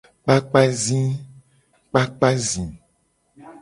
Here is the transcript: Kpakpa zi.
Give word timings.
Kpakpa 1.93 2.29
zi. 2.49 2.63